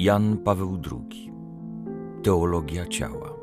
[0.00, 1.32] Jan Paweł II
[2.22, 3.34] Teologia ciała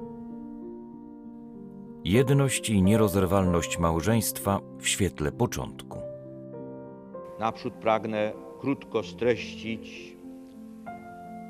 [2.03, 5.99] Jedność i nierozerwalność małżeństwa w świetle początku.
[7.39, 10.15] Naprzód pragnę krótko streścić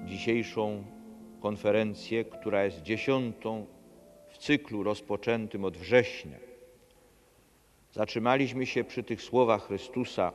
[0.06, 0.84] dzisiejszą
[1.42, 3.66] konferencję, która jest dziesiątą
[4.30, 6.38] w cyklu rozpoczętym od września.
[7.92, 10.32] Zatrzymaliśmy się przy tych słowach Chrystusa,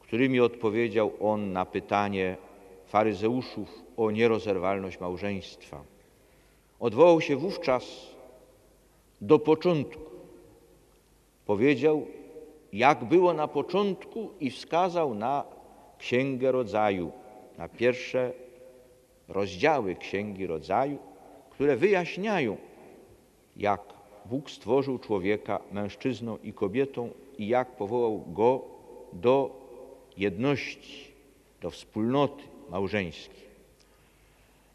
[0.00, 2.36] którymi odpowiedział On na pytanie
[2.88, 5.84] faryzeuszów o nierozerwalność małżeństwa.
[6.80, 7.84] Odwołał się wówczas
[9.20, 10.10] do początku.
[11.46, 12.06] Powiedział,
[12.72, 15.44] jak było na początku i wskazał na
[15.98, 17.12] Księgę Rodzaju,
[17.58, 18.32] na pierwsze
[19.28, 20.98] rozdziały Księgi Rodzaju,
[21.50, 22.56] które wyjaśniają,
[23.56, 23.80] jak
[24.26, 28.60] Bóg stworzył człowieka mężczyzną i kobietą i jak powołał go
[29.12, 29.50] do
[30.16, 31.12] jedności,
[31.60, 33.48] do wspólnoty małżeńskiej.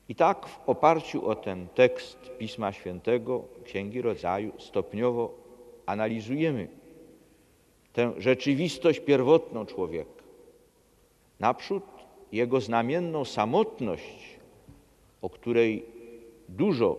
[0.09, 5.33] I tak w oparciu o ten tekst Pisma Świętego, Księgi Rodzaju, stopniowo
[5.85, 6.67] analizujemy
[7.93, 10.23] tę rzeczywistość pierwotną człowieka.
[11.39, 11.83] Naprzód
[12.31, 14.39] jego znamienną samotność,
[15.21, 15.85] o której
[16.49, 16.97] dużo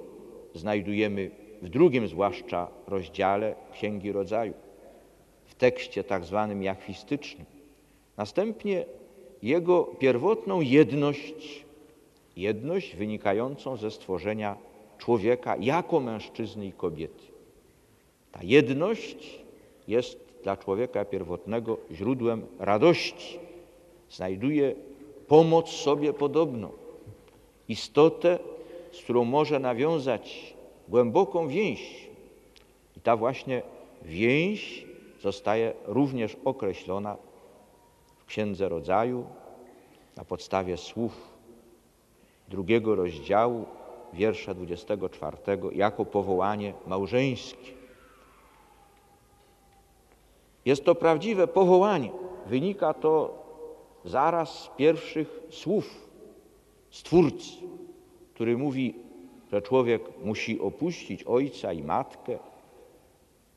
[0.55, 1.31] znajdujemy
[1.63, 4.53] w drugim zwłaszcza rozdziale Księgi Rodzaju,
[5.45, 7.47] w tekście tak zwanym jachwistycznym.
[8.17, 8.85] Następnie
[9.45, 11.65] jego pierwotną jedność,
[12.37, 14.57] jedność wynikającą ze stworzenia
[14.99, 17.25] człowieka jako mężczyzny i kobiety.
[18.33, 19.39] Ta jedność
[19.89, 23.39] jest dla człowieka pierwotnego źródłem radości.
[24.11, 24.75] Znajduje
[25.29, 26.71] pomoc sobie podobną,
[27.69, 28.39] istotę,
[28.93, 30.55] z którą może nawiązać
[30.89, 32.09] głęboką więź.
[32.97, 33.63] I ta właśnie
[34.03, 34.87] więź
[35.21, 37.17] zostaje również określona
[38.25, 39.27] w Księdze Rodzaju
[40.17, 41.35] na podstawie słów
[42.49, 43.65] drugiego rozdziału,
[44.13, 45.37] wiersza 24,
[45.73, 47.73] jako powołanie małżeńskie.
[50.65, 52.11] Jest to prawdziwe powołanie.
[52.47, 53.45] Wynika to
[54.05, 56.05] zaraz z pierwszych słów
[56.91, 57.53] Stwórcy,
[58.35, 58.95] który mówi,
[59.53, 62.39] że człowiek musi opuścić ojca i matkę,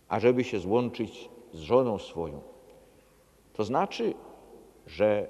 [0.07, 2.41] ażeby się złączyć z żoną swoją.
[3.53, 4.13] To znaczy,
[4.88, 5.28] że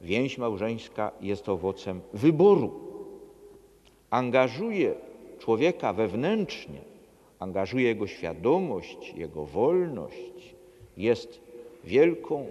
[0.00, 2.70] więź małżeńska jest owocem wyboru.
[4.10, 4.94] Angażuje
[5.38, 6.80] człowieka wewnętrznie,
[7.38, 10.54] angażuje jego świadomość, jego wolność.
[10.96, 11.40] Jest
[11.84, 12.46] wielką,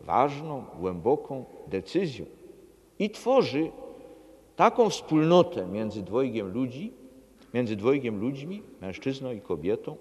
[0.00, 2.26] ważną, głęboką decyzją
[2.98, 3.70] i tworzy
[4.56, 6.92] taką wspólnotę między dwojgiem ludzi,
[7.54, 9.96] między dwojgiem ludźmi, mężczyzną i kobietą,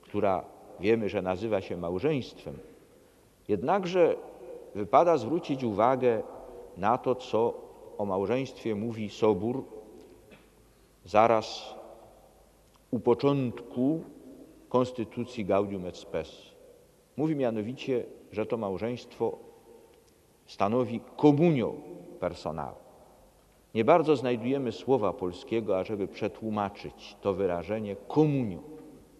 [0.00, 0.44] która
[0.80, 2.58] wiemy, że nazywa się małżeństwem.
[3.48, 4.16] Jednakże
[4.78, 6.22] wypada zwrócić uwagę
[6.76, 7.54] na to, co
[7.98, 9.64] o małżeństwie mówi Sobór
[11.04, 11.74] zaraz
[12.90, 14.00] u początku
[14.68, 16.54] Konstytucji Gaudium et Spes.
[17.16, 19.38] Mówi mianowicie, że to małżeństwo
[20.46, 21.74] stanowi komunio
[22.20, 22.74] personal.
[23.74, 28.58] Nie bardzo znajdujemy słowa polskiego, ażeby przetłumaczyć to wyrażenie komunio.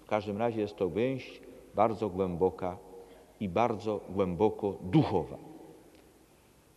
[0.00, 1.40] W każdym razie jest to więź
[1.74, 2.76] bardzo głęboka
[3.40, 5.47] i bardzo głęboko duchowa.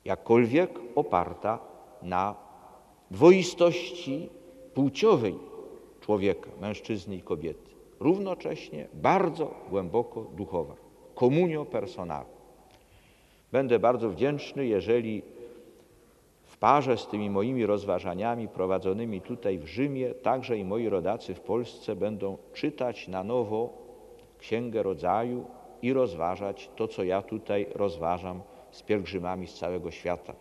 [0.06, 1.60] Jakkolwiek oparta
[2.02, 2.36] na
[3.12, 4.30] dwoistości
[4.74, 5.36] płciowej
[6.02, 7.72] człowieka, mężczyzny i kobiety.
[8.00, 10.76] Równocześnie bardzo głęboko duchowa.
[11.16, 12.26] Komunio personal.
[13.52, 15.22] Będę bardzo wdzięczny, jeżeli
[16.44, 21.42] w parze z tymi moimi rozważaniami prowadzonymi tutaj w Rzymie, także i moi rodacy w
[21.42, 23.74] Polsce będą czytać na nowo
[24.40, 25.46] Księgę Rodzaju
[25.82, 30.34] i rozważać to, co ja tutaj rozważam z pielgrzymami z całego świata.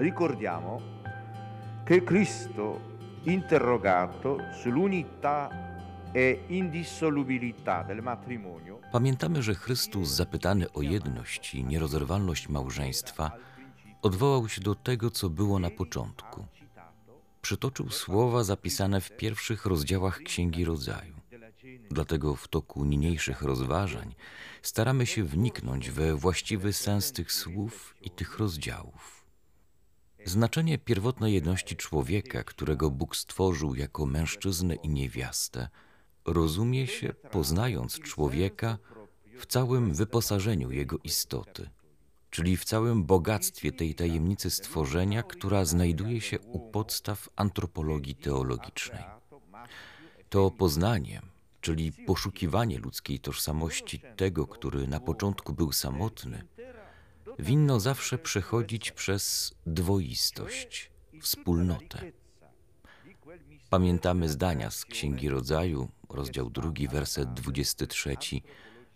[0.00, 0.80] Ricordiamo
[1.84, 2.80] che Cristo
[3.24, 5.48] interrogato sull'unità
[6.12, 13.30] e indissolubilità del matrimonio Pamiętamy, że Chrystus zapytany o jedność i nierozerwalność małżeństwa
[14.02, 16.46] odwołał się do tego, co było na początku.
[17.42, 21.15] Przytoczył słowa zapisane w pierwszych rozdziałach Księgi Rodzaju.
[21.90, 24.14] Dlatego w toku niniejszych rozważań
[24.62, 29.24] staramy się wniknąć we właściwy sens tych słów i tych rozdziałów.
[30.24, 35.68] Znaczenie pierwotnej jedności człowieka, którego Bóg stworzył jako mężczyznę i niewiastę,
[36.24, 38.78] rozumie się poznając człowieka
[39.38, 41.70] w całym wyposażeniu jego istoty,
[42.30, 49.04] czyli w całym bogactwie tej tajemnicy stworzenia, która znajduje się u podstaw antropologii teologicznej.
[50.28, 51.22] To poznanie,
[51.66, 56.44] czyli poszukiwanie ludzkiej tożsamości tego, który na początku był samotny,
[57.38, 60.90] winno zawsze przechodzić przez dwoistość,
[61.20, 62.12] wspólnotę.
[63.70, 68.16] Pamiętamy zdania z Księgi Rodzaju, rozdział drugi, werset 23.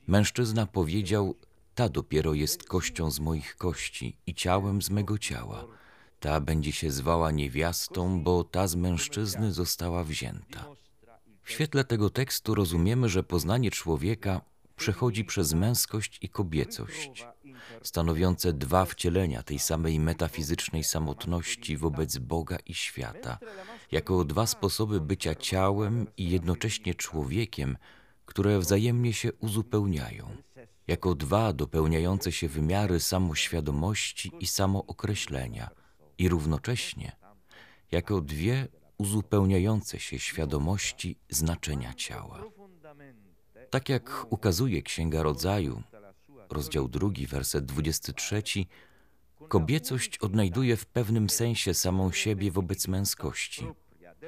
[0.07, 1.35] Mężczyzna powiedział:
[1.75, 5.67] Ta dopiero jest kością z moich kości i ciałem z mego ciała.
[6.21, 10.80] Ta będzie się zwała niewiastą, bo ta z mężczyzny została wzięta.
[11.51, 14.41] W świetle tego tekstu rozumiemy, że poznanie człowieka
[14.77, 17.27] przechodzi przez męskość i kobiecość,
[17.83, 23.39] stanowiące dwa wcielenia tej samej metafizycznej samotności wobec Boga i świata,
[23.93, 27.77] jako dwa sposoby bycia ciałem i jednocześnie człowiekiem,
[28.27, 30.37] które wzajemnie się uzupełniają,
[30.87, 35.71] jako dwa dopełniające się wymiary samoświadomości i samookreślenia,
[36.19, 37.17] i równocześnie
[37.91, 38.69] jako dwie
[39.01, 42.45] uzupełniające się świadomości znaczenia ciała.
[43.71, 45.83] Tak jak ukazuje Księga Rodzaju,
[46.51, 48.43] rozdział drugi, werset 23,
[49.49, 53.67] kobiecość odnajduje w pewnym sensie samą siebie wobec męskości,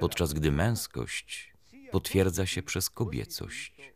[0.00, 1.54] podczas gdy męskość
[1.90, 3.92] potwierdza się przez kobiecość.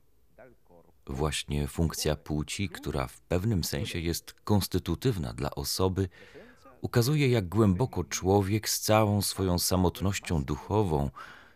[1.07, 6.09] Właśnie funkcja płci, która w pewnym sensie jest konstytutywna dla osoby,
[6.81, 11.11] ukazuje, jak głęboko człowiek z całą swoją samotnością duchową,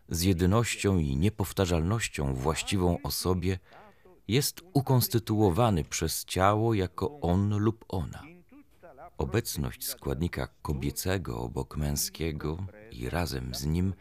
[0.09, 3.59] z jedynością i niepowtarzalnością właściwą osobie,
[4.29, 8.23] jest ukonstytuowany przez ciało jako on lub ona.
[9.19, 13.95] Obecność składnika kobiecego obok męskiego i razem z nim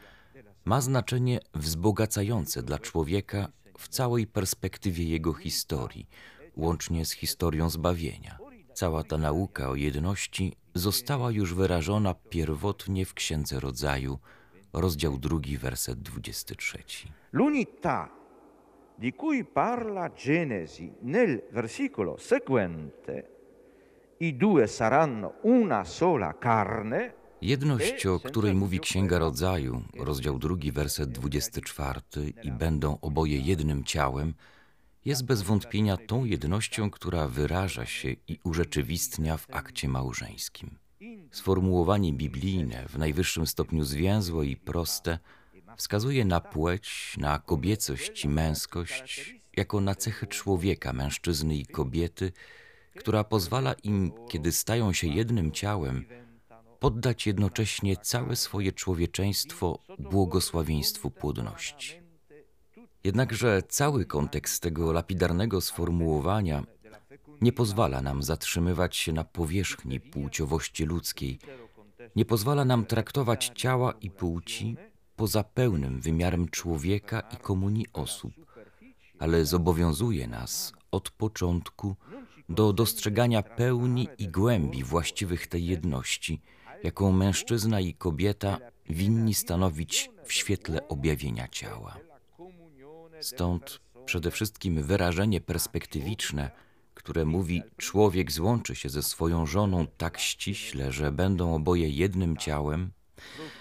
[0.65, 6.09] ma znaczenie wzbogacające dla człowieka w całej perspektywie jego historii,
[6.55, 8.48] łącznie z historią zbawienia.
[8.79, 14.19] Cała ta nauka o jedności została już wyrażona pierwotnie w Księdze Rodzaju,
[14.73, 16.77] rozdział drugi, werset 23.
[17.33, 18.07] L'unità
[18.99, 23.23] di cui parla Genesi nel versicolo seguente,
[24.19, 31.11] i due saranno una sola carne, Jedność, o której mówi Księga Rodzaju, rozdział drugi, werset
[31.11, 32.01] 24,
[32.43, 34.33] i będą oboje jednym ciałem,
[35.09, 40.77] jest bez wątpienia tą jednością, która wyraża się i urzeczywistnia w akcie małżeńskim.
[41.31, 45.19] Sformułowanie biblijne, w najwyższym stopniu zwięzłe i proste,
[45.77, 52.31] wskazuje na płeć, na kobiecość i męskość, jako na cechy człowieka, mężczyzny i kobiety,
[52.95, 56.05] która pozwala im, kiedy stają się jednym ciałem,
[56.79, 62.08] poddać jednocześnie całe swoje człowieczeństwo błogosławieństwu płodności.
[63.03, 66.63] Jednakże cały kontekst tego lapidarnego sformułowania
[67.41, 71.39] nie pozwala nam zatrzymywać się na powierzchni płciowości ludzkiej,
[72.15, 74.77] nie pozwala nam traktować ciała i płci
[75.15, 78.33] poza pełnym wymiarem człowieka i komunii osób,
[79.19, 81.95] ale zobowiązuje nas od początku
[82.49, 86.41] do dostrzegania pełni i głębi właściwych tej jedności,
[86.83, 88.57] jaką mężczyzna i kobieta
[88.89, 92.08] winni stanowić w świetle objawienia ciała.
[93.21, 96.51] Stąd przede wszystkim wyrażenie perspektywiczne,
[96.93, 102.91] które mówi: Człowiek złączy się ze swoją żoną tak ściśle, że będą oboje jednym ciałem,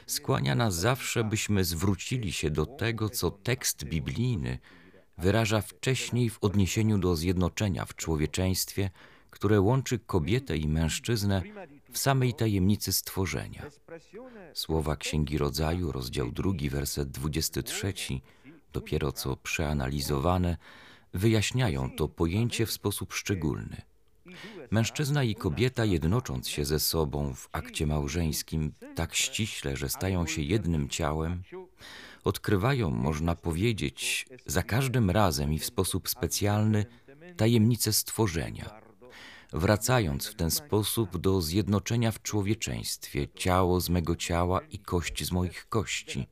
[0.07, 4.59] skłania nas zawsze, byśmy zwrócili się do tego, co tekst biblijny
[5.19, 8.91] wyraża wcześniej w odniesieniu do zjednoczenia w człowieczeństwie,
[9.31, 11.43] które łączy kobietę i mężczyznę
[11.93, 13.67] w samej tajemnicy stworzenia.
[14.55, 17.95] Słowa Księgi Rodzaju, rozdział 2, werset 23
[18.79, 20.57] dopiero co przeanalizowane,
[21.15, 23.83] wyjaśniają to pojęcie w sposób szczególny.
[24.71, 30.43] Mężczyzna i kobieta, jednocząc się ze sobą w akcie małżeńskim tak ściśle, że stają się
[30.43, 31.43] jednym ciałem,
[32.25, 36.87] odkrywają, można powiedzieć, za każdym razem i w sposób specjalny
[37.37, 38.88] tajemnicę stworzenia
[39.53, 45.33] wracając w ten sposób do zjednoczenia w człowieczeństwie ciało z mego ciała i kość z
[45.33, 46.27] moich kości,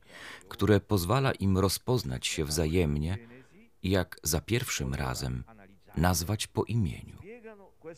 [0.47, 3.17] które pozwala im rozpoznać się wzajemnie
[3.83, 5.43] i jak za pierwszym razem
[5.97, 7.17] nazwać po imieniu.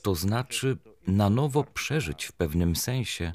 [0.02, 3.34] To znaczy na nowo przeżyć w pewnym sensie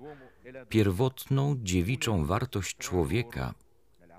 [0.69, 3.55] pierwotną dziewiczą wartość człowieka,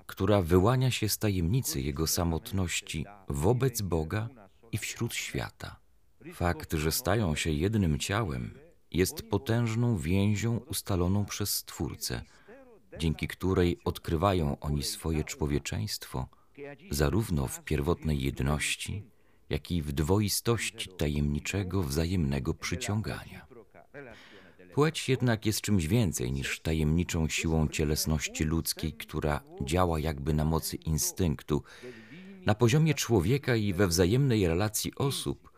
[0.06, 4.28] która wyłania się z tajemnicy jego samotności wobec Boga
[4.72, 5.85] i wśród świata.
[6.34, 8.58] Fakt, że stają się jednym ciałem,
[8.90, 12.22] jest potężną więzią ustaloną przez Stwórcę,
[12.98, 16.28] dzięki której odkrywają oni swoje człowieczeństwo,
[16.90, 19.02] zarówno w pierwotnej jedności,
[19.50, 23.46] jak i w dwoistości tajemniczego wzajemnego przyciągania.
[24.74, 30.76] Płeć jednak jest czymś więcej niż tajemniczą siłą cielesności ludzkiej, która działa jakby na mocy
[30.76, 31.62] instynktu.
[32.46, 35.55] Na poziomie człowieka i we wzajemnej relacji osób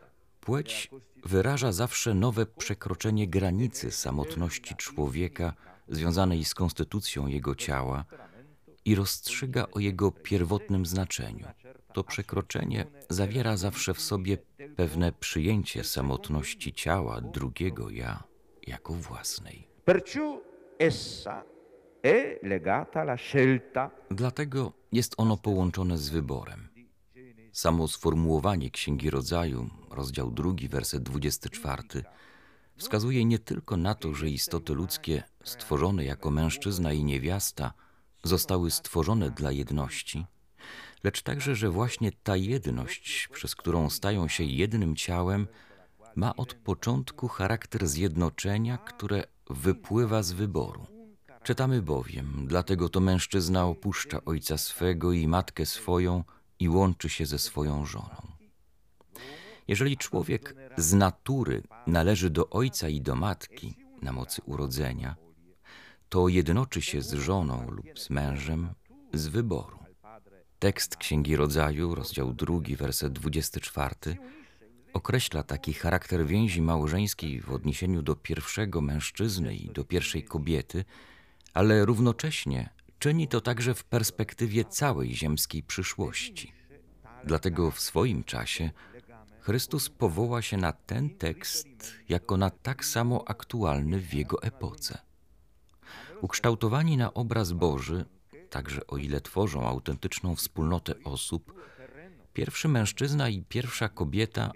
[0.49, 0.89] Płeć
[1.25, 5.53] wyraża zawsze nowe przekroczenie granicy samotności człowieka
[5.87, 8.05] związanej z konstytucją jego ciała
[8.85, 11.47] i rozstrzyga o jego pierwotnym znaczeniu.
[11.93, 14.37] To przekroczenie zawiera zawsze w sobie
[14.75, 18.23] pewne przyjęcie samotności ciała drugiego ja
[18.67, 19.67] jako własnej.
[24.11, 26.69] Dlatego jest ono połączone z wyborem.
[27.51, 31.83] Samo sformułowanie Księgi Rodzaju, rozdział 2, werset 24,
[32.77, 37.73] wskazuje nie tylko na to, że istoty ludzkie, stworzone jako mężczyzna i niewiasta,
[38.23, 40.25] zostały stworzone dla jedności,
[41.03, 45.47] lecz także, że właśnie ta jedność, przez którą stają się jednym ciałem,
[46.15, 50.87] ma od początku charakter zjednoczenia, które wypływa z wyboru.
[51.43, 56.23] Czytamy bowiem, dlatego to mężczyzna opuszcza ojca swego i matkę swoją
[56.59, 58.28] i łączy się ze swoją żoną.
[59.69, 65.15] Jeżeli człowiek z natury należy do ojca i do matki na mocy urodzenia,
[66.09, 68.69] to jednoczy się z żoną lub z mężem
[69.13, 69.79] z wyboru.
[70.59, 73.95] Tekst Księgi Rodzaju, rozdział 2, werset 24,
[74.93, 80.85] określa taki charakter więzi małżeńskiej w odniesieniu do pierwszego mężczyzny i do pierwszej kobiety,
[81.53, 86.53] ale równocześnie czyni to także w perspektywie całej ziemskiej przyszłości.
[87.23, 88.71] Dlatego w swoim czasie
[89.41, 91.67] Chrystus powoła się na ten tekst
[92.09, 94.97] jako na tak samo aktualny w jego epoce.
[96.21, 98.05] Ukształtowani na obraz Boży,
[98.49, 101.53] także o ile tworzą autentyczną wspólnotę osób,
[102.33, 104.51] pierwszy mężczyzna i pierwsza kobieta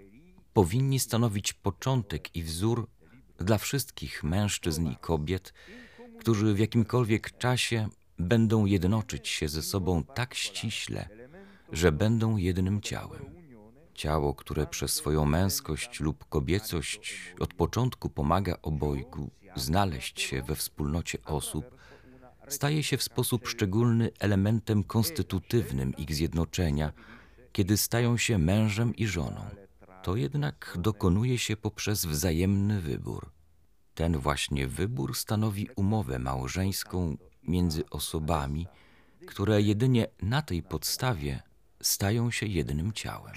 [0.53, 2.87] powinni stanowić początek i wzór
[3.37, 5.53] dla wszystkich mężczyzn i kobiet,
[6.19, 7.87] którzy w jakimkolwiek czasie
[8.19, 11.09] będą jednoczyć się ze sobą tak ściśle,
[11.71, 13.42] że będą jednym ciałem.
[13.93, 21.17] Ciało, które przez swoją męskość lub kobiecość od początku pomaga obojgu znaleźć się we wspólnocie
[21.25, 21.65] osób,
[22.47, 26.93] staje się w sposób szczególny elementem konstytutywnym ich zjednoczenia,
[27.51, 29.45] kiedy stają się mężem i żoną.
[30.03, 33.31] To jednak dokonuje się poprzez wzajemny wybór.
[33.95, 38.67] Ten właśnie wybór stanowi umowę małżeńską między osobami,
[39.27, 41.43] które jedynie na tej podstawie
[41.81, 43.35] stają się jednym ciałem.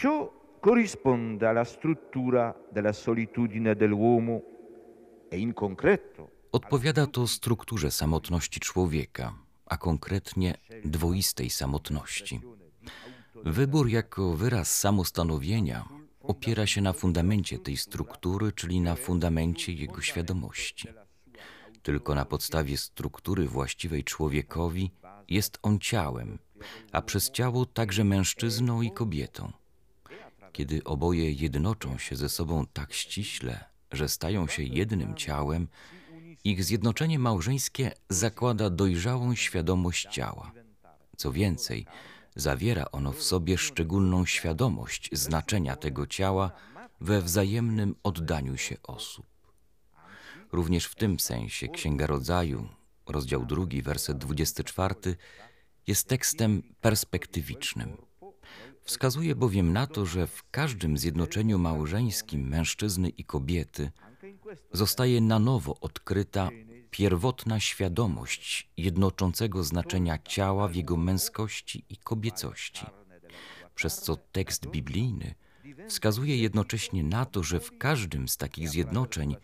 [0.66, 4.42] Ciò corrisponde alla struttura della solitudine dell'uomo
[5.28, 9.35] e in concreto Odpowiada to strukturze samotności człowieka,
[9.66, 12.40] a konkretnie dwoistej samotności.
[13.44, 15.88] Wybór jako wyraz samostanowienia
[16.20, 20.88] opiera się na fundamencie tej struktury, czyli na fundamencie jego świadomości.
[21.82, 24.90] Tylko na podstawie struktury właściwej człowiekowi
[25.28, 26.38] jest on ciałem,
[26.92, 29.52] a przez ciało także mężczyzną i kobietą.
[30.57, 35.69] Kiedy oboje jednoczą się ze sobą tak ściśle, że stają się jednym ciałem,
[36.45, 40.53] ich zjednoczenie małżeńskie zakłada dojrzałą świadomość ciała.
[41.17, 41.87] Co więcej,
[42.37, 46.51] zawiera ono w sobie szczególną świadomość znaczenia tego ciała
[47.01, 49.27] we wzajemnym oddaniu się osób.
[50.53, 52.69] Również w tym sensie Księga Rodzaju,
[53.07, 54.95] rozdział 2, werset 24,
[55.87, 57.97] jest tekstem perspektywicznym.
[58.87, 63.90] Wskazuje bowiem na to, że w każdym zjednoczeniu małżeńskim mężczyzny i kobiety
[64.73, 66.50] zostaje na nowo odkryta
[66.90, 72.87] pierwotna świadomość jednoczącego znaczenia ciała w jego męskości i kobiecości,
[73.75, 75.35] przez co tekst biblijny
[75.88, 79.37] wskazuje jednocześnie na to, że w każdym z takich zjednoczeń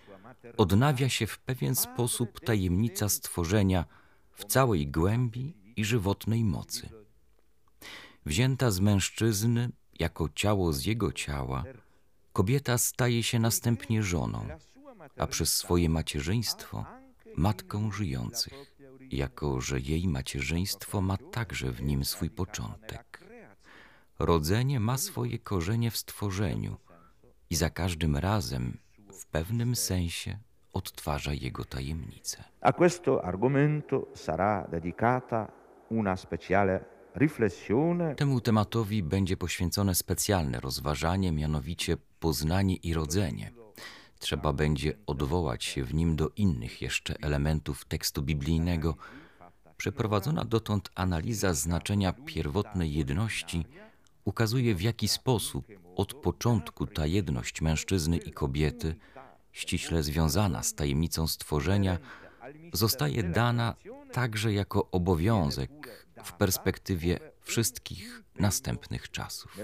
[0.56, 3.84] odnawia się w pewien sposób tajemnica stworzenia
[4.32, 7.01] w całej głębi i żywotnej mocy.
[8.26, 11.64] Wzięta z mężczyzny jako ciało z jego ciała,
[12.32, 14.48] kobieta staje się następnie żoną,
[15.18, 16.84] a przez swoje macierzyństwo
[17.36, 18.76] matką żyjących,
[19.10, 23.24] jako że jej macierzyństwo ma także w nim swój początek.
[24.18, 26.76] Rodzenie ma swoje korzenie w stworzeniu
[27.50, 28.78] i za każdym razem
[29.12, 30.38] w pewnym sensie
[30.72, 32.44] odtwarza jego tajemnicę.
[32.60, 35.52] A questo argomento sarà dedicata
[35.90, 36.84] una speciale
[38.16, 43.52] Temu tematowi będzie poświęcone specjalne rozważanie, mianowicie poznanie i rodzenie.
[44.18, 48.96] Trzeba będzie odwołać się w nim do innych jeszcze elementów tekstu biblijnego.
[49.76, 53.66] Przeprowadzona dotąd analiza znaczenia pierwotnej jedności
[54.24, 55.66] ukazuje, w jaki sposób
[55.96, 58.94] od początku ta jedność mężczyzny i kobiety,
[59.52, 61.98] ściśle związana z tajemnicą stworzenia,
[62.72, 63.74] zostaje dana
[64.12, 69.58] także jako obowiązek w perspektywie wszystkich następnych czasów.